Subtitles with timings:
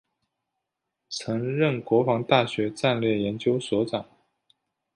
[1.11, 4.03] 曾任国防大学战略研究所长。